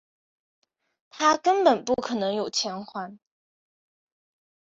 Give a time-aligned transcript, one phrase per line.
[1.11, 3.19] 他根本不可能有钱还